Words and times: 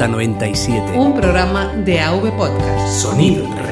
Ruta 0.00 0.12
97. 0.12 0.98
Un 0.98 1.12
programa 1.12 1.74
de 1.84 2.00
AV 2.00 2.34
Podcast. 2.34 3.02
Sonido 3.02 3.44
en 3.44 3.52
red. 3.54 3.64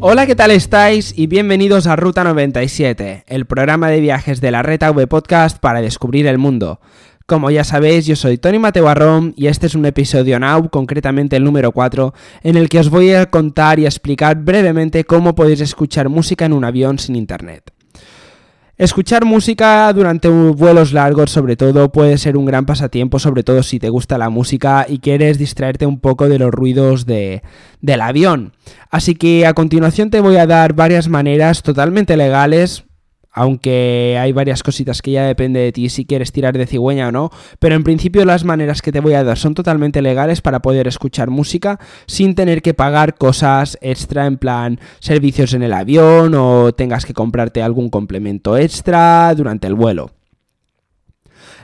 Hola, 0.00 0.26
¿qué 0.26 0.36
tal 0.36 0.50
estáis? 0.50 1.14
Y 1.16 1.26
bienvenidos 1.26 1.86
a 1.86 1.96
Ruta 1.96 2.22
97, 2.22 3.24
el 3.26 3.46
programa 3.46 3.88
de 3.88 4.00
viajes 4.00 4.42
de 4.42 4.50
la 4.50 4.62
Red 4.62 4.82
AV 4.82 5.08
Podcast 5.08 5.58
para 5.58 5.80
descubrir 5.80 6.26
el 6.26 6.36
mundo. 6.36 6.80
Como 7.24 7.50
ya 7.50 7.64
sabéis, 7.64 8.04
yo 8.04 8.14
soy 8.14 8.36
Tony 8.36 8.58
Mateo 8.58 8.84
Barrón 8.84 9.32
y 9.38 9.46
este 9.46 9.68
es 9.68 9.74
un 9.74 9.86
episodio 9.86 10.38
Now, 10.38 10.68
concretamente 10.68 11.36
el 11.36 11.44
número 11.44 11.72
4, 11.72 12.12
en 12.42 12.58
el 12.58 12.68
que 12.68 12.78
os 12.78 12.90
voy 12.90 13.14
a 13.14 13.30
contar 13.30 13.78
y 13.78 13.86
explicar 13.86 14.36
brevemente 14.36 15.04
cómo 15.04 15.34
podéis 15.34 15.62
escuchar 15.62 16.10
música 16.10 16.44
en 16.44 16.52
un 16.52 16.66
avión 16.66 16.98
sin 16.98 17.16
internet. 17.16 17.71
Escuchar 18.82 19.24
música 19.24 19.92
durante 19.92 20.28
vuelos 20.28 20.92
largos 20.92 21.30
sobre 21.30 21.54
todo 21.54 21.92
puede 21.92 22.18
ser 22.18 22.36
un 22.36 22.46
gran 22.46 22.66
pasatiempo, 22.66 23.20
sobre 23.20 23.44
todo 23.44 23.62
si 23.62 23.78
te 23.78 23.90
gusta 23.90 24.18
la 24.18 24.28
música 24.28 24.86
y 24.88 24.98
quieres 24.98 25.38
distraerte 25.38 25.86
un 25.86 26.00
poco 26.00 26.28
de 26.28 26.40
los 26.40 26.50
ruidos 26.50 27.06
de, 27.06 27.44
del 27.80 28.00
avión. 28.00 28.54
Así 28.90 29.14
que 29.14 29.46
a 29.46 29.54
continuación 29.54 30.10
te 30.10 30.18
voy 30.18 30.34
a 30.34 30.48
dar 30.48 30.72
varias 30.72 31.06
maneras 31.06 31.62
totalmente 31.62 32.16
legales, 32.16 32.82
aunque 33.32 34.18
hay 34.20 34.32
varias 34.32 34.62
cositas 34.62 35.02
que 35.02 35.12
ya 35.12 35.24
depende 35.24 35.60
de 35.60 35.72
ti 35.72 35.88
si 35.88 36.04
quieres 36.04 36.32
tirar 36.32 36.56
de 36.56 36.66
cigüeña 36.66 37.08
o 37.08 37.12
no, 37.12 37.30
pero 37.58 37.74
en 37.74 37.84
principio 37.84 38.24
las 38.24 38.44
maneras 38.44 38.82
que 38.82 38.92
te 38.92 39.00
voy 39.00 39.14
a 39.14 39.24
dar 39.24 39.38
son 39.38 39.54
totalmente 39.54 40.02
legales 40.02 40.40
para 40.40 40.60
poder 40.60 40.86
escuchar 40.86 41.30
música 41.30 41.80
sin 42.06 42.34
tener 42.34 42.62
que 42.62 42.74
pagar 42.74 43.14
cosas 43.14 43.78
extra 43.80 44.26
en 44.26 44.36
plan 44.36 44.80
servicios 45.00 45.54
en 45.54 45.62
el 45.62 45.72
avión 45.72 46.34
o 46.34 46.72
tengas 46.72 47.06
que 47.06 47.14
comprarte 47.14 47.62
algún 47.62 47.90
complemento 47.90 48.56
extra 48.56 49.34
durante 49.34 49.66
el 49.66 49.74
vuelo. 49.74 50.10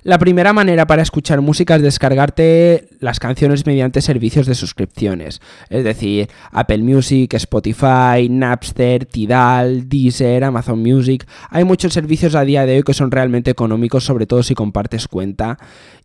La 0.02 0.18
primera 0.18 0.52
manera 0.52 0.86
para 0.86 1.02
escuchar 1.02 1.40
música 1.40 1.76
es 1.76 1.82
descargarte 1.82 2.88
las 3.00 3.18
canciones 3.18 3.66
mediante 3.66 4.00
servicios 4.00 4.46
de 4.46 4.54
suscripciones, 4.54 5.40
es 5.70 5.84
decir, 5.84 6.28
Apple 6.52 6.78
Music, 6.78 7.34
Spotify, 7.34 8.28
Napster, 8.30 9.06
Tidal, 9.06 9.88
Deezer, 9.88 10.44
Amazon 10.44 10.80
Music. 10.80 11.26
Hay 11.50 11.64
muchos 11.64 11.92
servicios 11.92 12.34
a 12.34 12.44
día 12.44 12.64
de 12.64 12.76
hoy 12.76 12.82
que 12.82 12.94
son 12.94 13.10
realmente 13.10 13.50
económicos, 13.50 14.04
sobre 14.04 14.26
todo 14.26 14.42
si 14.42 14.54
compartes 14.54 15.08
cuenta. 15.08 15.58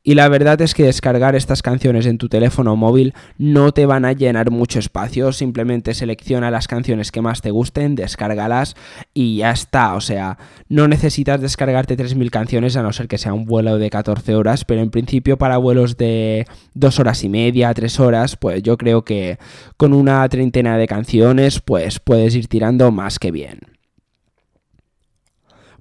Y 0.05 0.15
la 0.15 0.27
verdad 0.27 0.59
es 0.61 0.73
que 0.73 0.83
descargar 0.83 1.33
estas 1.33 1.61
canciones 1.61 2.05
en 2.07 2.17
tu 2.17 2.27
teléfono 2.27 2.75
móvil 2.75 3.13
no 3.37 3.71
te 3.71 3.85
van 3.85 4.03
a 4.03 4.11
llenar 4.11 4.51
mucho 4.51 4.79
espacio, 4.79 5.31
simplemente 5.31 5.93
selecciona 5.93 6.51
las 6.51 6.67
canciones 6.67 7.09
que 7.09 7.21
más 7.21 7.39
te 7.39 7.51
gusten, 7.51 7.95
descárgalas 7.95 8.75
y 9.13 9.37
ya 9.37 9.51
está. 9.51 9.95
O 9.95 10.01
sea, 10.01 10.37
no 10.67 10.89
necesitas 10.89 11.39
descargarte 11.39 11.95
3.000 11.95 12.29
canciones 12.31 12.75
a 12.75 12.83
no 12.83 12.91
ser 12.91 13.07
que 13.07 13.17
sea 13.17 13.33
un 13.33 13.45
vuelo 13.45 13.77
de 13.77 13.89
14 13.89 14.35
horas, 14.35 14.65
pero 14.65 14.81
en 14.81 14.91
principio 14.91 15.37
para 15.37 15.55
vuelos 15.55 15.95
de 15.95 16.47
2 16.73 16.99
horas 16.99 17.23
y 17.23 17.29
media, 17.29 17.73
3 17.73 18.01
horas, 18.01 18.35
pues 18.35 18.61
yo 18.61 18.77
creo 18.77 19.05
que 19.05 19.37
con 19.77 19.93
una 19.93 20.27
treintena 20.27 20.77
de 20.77 20.87
canciones 20.87 21.61
pues 21.61 22.01
puedes 22.01 22.35
ir 22.35 22.47
tirando 22.47 22.91
más 22.91 23.19
que 23.19 23.31
bien. 23.31 23.72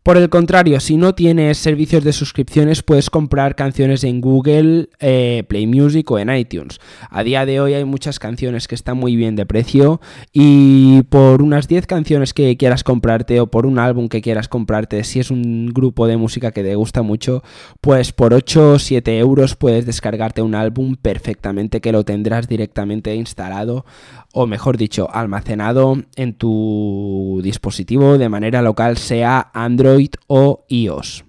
Por 0.02 0.16
el 0.16 0.30
contrario, 0.30 0.80
si 0.80 0.96
no 0.96 1.14
tienes 1.14 1.58
servicios 1.58 2.02
de 2.02 2.12
suscripciones, 2.12 2.82
puedes 2.82 3.08
comprar 3.08 3.54
canciones 3.54 4.02
en 4.02 4.20
Google 4.20 4.88
eh, 4.98 5.44
Play 5.46 5.68
Music 5.68 6.10
o 6.10 6.18
en 6.18 6.28
iTunes. 6.34 6.80
A 7.08 7.22
día 7.22 7.46
de 7.46 7.60
hoy 7.60 7.74
hay 7.74 7.84
muchas 7.84 8.18
canciones 8.18 8.66
que 8.66 8.74
están 8.74 8.96
muy 8.96 9.14
bien 9.14 9.36
de 9.36 9.46
precio 9.46 10.00
y 10.32 11.02
por 11.04 11.40
unas 11.40 11.68
10 11.68 11.86
canciones 11.86 12.34
que 12.34 12.56
quieras 12.56 12.82
comprarte 12.82 13.38
o 13.38 13.46
por 13.46 13.64
un 13.64 13.78
álbum 13.78 14.08
que 14.08 14.22
quieras 14.22 14.48
comprarte, 14.48 15.04
si 15.04 15.20
es 15.20 15.30
un 15.30 15.68
grupo 15.68 16.08
de 16.08 16.16
música 16.16 16.50
que 16.50 16.64
te 16.64 16.74
gusta 16.74 17.02
mucho, 17.02 17.44
pues 17.80 18.12
por 18.12 18.34
8 18.34 18.72
o 18.72 18.78
7 18.80 19.18
euros 19.20 19.54
puedes 19.54 19.86
descargarte 19.86 20.42
un 20.42 20.56
álbum 20.56 20.96
perfectamente 20.96 21.80
que 21.80 21.92
lo 21.92 22.04
tendrás 22.04 22.48
directamente 22.48 23.14
instalado 23.14 23.84
o 24.32 24.46
mejor 24.46 24.78
dicho, 24.78 25.08
almacenado 25.12 25.96
en 26.16 26.32
tu 26.32 27.40
dispositivo 27.44 28.18
de 28.18 28.30
manera 28.30 28.62
local, 28.62 28.96
sea 28.96 29.50
Android 29.52 29.91
o 30.26 30.64
iOS. 30.68 31.24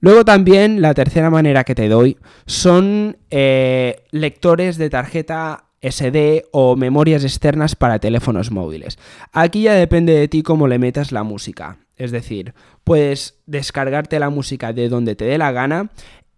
Luego 0.00 0.24
también 0.24 0.80
la 0.80 0.94
tercera 0.94 1.28
manera 1.28 1.64
que 1.64 1.74
te 1.74 1.88
doy 1.88 2.18
son 2.46 3.16
eh, 3.30 4.02
lectores 4.10 4.78
de 4.78 4.90
tarjeta 4.90 5.64
SD 5.80 6.46
o 6.52 6.76
memorias 6.76 7.24
externas 7.24 7.76
para 7.76 7.98
teléfonos 7.98 8.50
móviles. 8.50 8.98
Aquí 9.32 9.62
ya 9.62 9.74
depende 9.74 10.14
de 10.14 10.28
ti 10.28 10.42
cómo 10.42 10.68
le 10.68 10.78
metas 10.78 11.12
la 11.12 11.22
música. 11.22 11.78
Es 11.96 12.12
decir, 12.12 12.54
puedes 12.84 13.40
descargarte 13.46 14.20
la 14.20 14.30
música 14.30 14.72
de 14.72 14.88
donde 14.88 15.16
te 15.16 15.24
dé 15.24 15.36
la 15.36 15.50
gana 15.50 15.90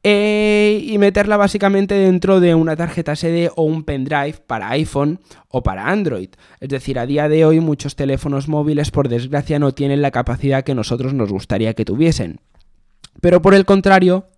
eh, 0.02 0.80
y 0.82 0.96
meterla 0.96 1.36
básicamente 1.36 1.94
dentro 1.94 2.40
de 2.40 2.54
una 2.54 2.74
tarjeta 2.74 3.14
SD 3.14 3.50
o 3.54 3.64
un 3.64 3.84
pendrive 3.84 4.36
para 4.46 4.70
iPhone 4.70 5.20
o 5.48 5.62
para 5.62 5.88
Android. 5.88 6.30
Es 6.60 6.70
decir, 6.70 6.98
a 6.98 7.06
día 7.06 7.28
de 7.28 7.44
hoy 7.44 7.60
muchos 7.60 7.96
teléfonos 7.96 8.48
móviles 8.48 8.90
por 8.90 9.08
desgracia 9.08 9.58
no 9.58 9.72
tienen 9.72 10.00
la 10.00 10.10
capacidad 10.10 10.64
que 10.64 10.74
nosotros 10.74 11.12
nos 11.12 11.30
gustaría 11.30 11.74
que 11.74 11.84
tuviesen. 11.84 12.40
Pero 13.20 13.42
por 13.42 13.54
el 13.54 13.66
contrario, 13.66 14.29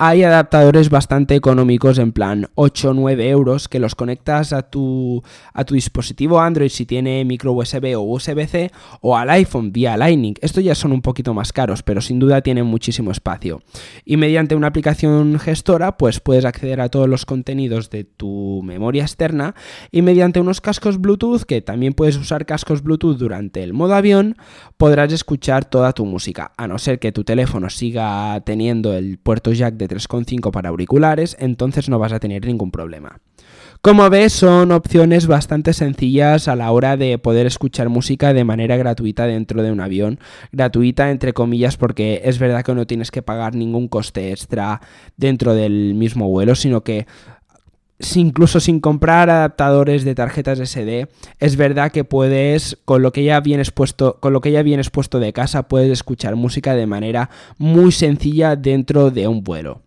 hay 0.00 0.22
adaptadores 0.22 0.90
bastante 0.90 1.34
económicos 1.34 1.98
en 1.98 2.12
plan 2.12 2.48
8 2.54 2.90
o 2.90 2.94
9 2.94 3.28
euros 3.30 3.66
que 3.66 3.80
los 3.80 3.96
conectas 3.96 4.52
a 4.52 4.62
tu, 4.62 5.24
a 5.52 5.64
tu 5.64 5.74
dispositivo 5.74 6.40
Android 6.40 6.68
si 6.68 6.86
tiene 6.86 7.24
micro 7.24 7.52
USB 7.52 7.96
o 7.96 8.02
USB-C 8.02 8.70
o 9.00 9.16
al 9.16 9.28
iPhone 9.30 9.72
vía 9.72 9.96
Lightning. 9.96 10.34
Estos 10.40 10.62
ya 10.62 10.76
son 10.76 10.92
un 10.92 11.02
poquito 11.02 11.34
más 11.34 11.52
caros, 11.52 11.82
pero 11.82 12.00
sin 12.00 12.20
duda 12.20 12.42
tienen 12.42 12.64
muchísimo 12.64 13.10
espacio. 13.10 13.60
Y 14.04 14.16
mediante 14.16 14.54
una 14.54 14.68
aplicación 14.68 15.36
gestora, 15.40 15.96
pues 15.96 16.20
puedes 16.20 16.44
acceder 16.44 16.80
a 16.80 16.90
todos 16.90 17.08
los 17.08 17.26
contenidos 17.26 17.90
de 17.90 18.04
tu 18.04 18.62
memoria 18.62 19.02
externa 19.02 19.56
y 19.90 20.02
mediante 20.02 20.38
unos 20.38 20.60
cascos 20.60 21.00
Bluetooth, 21.00 21.42
que 21.42 21.60
también 21.60 21.92
puedes 21.92 22.16
usar 22.16 22.46
cascos 22.46 22.84
Bluetooth 22.84 23.16
durante 23.16 23.64
el 23.64 23.72
modo 23.72 23.94
avión, 23.94 24.36
podrás 24.76 25.12
escuchar 25.12 25.64
toda 25.64 25.92
tu 25.92 26.06
música, 26.06 26.52
a 26.56 26.68
no 26.68 26.78
ser 26.78 27.00
que 27.00 27.10
tu 27.10 27.24
teléfono 27.24 27.68
siga 27.68 28.40
teniendo 28.42 28.94
el 28.94 29.18
puerto 29.18 29.52
jack 29.52 29.74
de 29.74 29.87
3,5 29.88 30.50
para 30.50 30.68
auriculares, 30.68 31.36
entonces 31.40 31.88
no 31.88 31.98
vas 31.98 32.12
a 32.12 32.20
tener 32.20 32.46
ningún 32.46 32.70
problema. 32.70 33.20
Como 33.80 34.10
ves, 34.10 34.32
son 34.32 34.72
opciones 34.72 35.28
bastante 35.28 35.72
sencillas 35.72 36.48
a 36.48 36.56
la 36.56 36.72
hora 36.72 36.96
de 36.96 37.16
poder 37.16 37.46
escuchar 37.46 37.88
música 37.88 38.32
de 38.32 38.42
manera 38.42 38.76
gratuita 38.76 39.26
dentro 39.26 39.62
de 39.62 39.70
un 39.70 39.80
avión. 39.80 40.18
Gratuita, 40.50 41.12
entre 41.12 41.32
comillas, 41.32 41.76
porque 41.76 42.22
es 42.24 42.40
verdad 42.40 42.64
que 42.64 42.74
no 42.74 42.88
tienes 42.88 43.12
que 43.12 43.22
pagar 43.22 43.54
ningún 43.54 43.86
coste 43.86 44.32
extra 44.32 44.80
dentro 45.16 45.54
del 45.54 45.94
mismo 45.94 46.28
vuelo, 46.28 46.56
sino 46.56 46.82
que 46.82 47.06
incluso 48.14 48.60
sin 48.60 48.80
comprar 48.80 49.28
adaptadores 49.30 50.04
de 50.04 50.14
tarjetas 50.14 50.58
SD, 50.58 51.08
es 51.38 51.56
verdad 51.56 51.90
que 51.90 52.04
puedes, 52.04 52.78
con 52.84 53.02
lo 53.02 53.12
que 53.12 53.24
ya 53.24 53.40
vienes 53.40 53.70
puesto, 53.70 54.18
con 54.20 54.32
lo 54.32 54.40
que 54.40 54.52
ya 54.52 54.62
vienes 54.62 54.90
puesto 54.90 55.18
de 55.18 55.32
casa, 55.32 55.68
puedes 55.68 55.90
escuchar 55.90 56.36
música 56.36 56.74
de 56.74 56.86
manera 56.86 57.30
muy 57.58 57.92
sencilla 57.92 58.56
dentro 58.56 59.10
de 59.10 59.26
un 59.28 59.42
vuelo. 59.42 59.82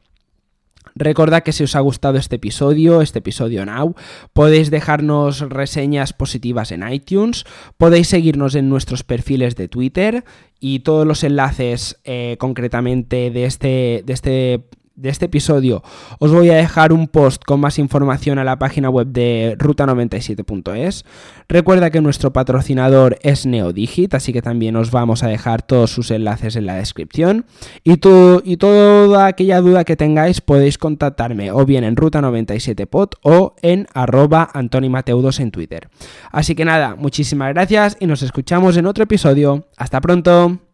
Recordad 0.95 1.43
que 1.43 1.53
si 1.53 1.63
os 1.63 1.75
ha 1.75 1.79
gustado 1.79 2.17
este 2.17 2.35
episodio, 2.35 3.01
este 3.01 3.19
episodio 3.19 3.65
Now, 3.65 3.95
podéis 4.33 4.69
dejarnos 4.71 5.39
reseñas 5.39 6.11
positivas 6.11 6.71
en 6.71 6.87
iTunes, 6.87 7.45
podéis 7.77 8.09
seguirnos 8.09 8.55
en 8.55 8.67
nuestros 8.67 9.03
perfiles 9.03 9.55
de 9.55 9.69
Twitter 9.69 10.25
y 10.59 10.79
todos 10.79 11.07
los 11.07 11.23
enlaces 11.23 11.99
eh, 12.03 12.35
concretamente 12.39 13.31
de 13.31 13.45
este, 13.45 14.03
de 14.05 14.13
este 14.13 14.65
de 15.01 15.09
este 15.09 15.25
episodio 15.25 15.83
os 16.19 16.31
voy 16.31 16.49
a 16.49 16.55
dejar 16.55 16.93
un 16.93 17.07
post 17.07 17.43
con 17.43 17.59
más 17.59 17.79
información 17.79 18.39
a 18.39 18.43
la 18.43 18.59
página 18.59 18.89
web 18.89 19.07
de 19.07 19.55
ruta97.es. 19.57 21.05
Recuerda 21.49 21.89
que 21.89 22.01
nuestro 22.01 22.31
patrocinador 22.31 23.17
es 23.21 23.45
Neodigit, 23.45 24.13
así 24.13 24.33
que 24.33 24.41
también 24.41 24.75
os 24.75 24.91
vamos 24.91 25.23
a 25.23 25.27
dejar 25.27 25.61
todos 25.61 25.91
sus 25.91 26.11
enlaces 26.11 26.55
en 26.55 26.65
la 26.65 26.75
descripción. 26.75 27.45
Y, 27.83 27.93
y 27.93 28.57
toda 28.57 29.25
aquella 29.25 29.61
duda 29.61 29.83
que 29.83 29.95
tengáis 29.95 30.41
podéis 30.41 30.77
contactarme 30.77 31.51
o 31.51 31.65
bien 31.65 31.83
en 31.83 31.95
ruta97pod 31.95 33.15
o 33.23 33.55
en 33.61 33.87
arroba 33.93 34.49
antonimateudos 34.53 35.39
en 35.39 35.51
Twitter. 35.51 35.89
Así 36.31 36.55
que 36.55 36.65
nada, 36.65 36.95
muchísimas 36.95 37.53
gracias 37.53 37.97
y 37.99 38.07
nos 38.07 38.21
escuchamos 38.21 38.77
en 38.77 38.85
otro 38.85 39.03
episodio. 39.03 39.67
Hasta 39.77 40.01
pronto. 40.01 40.70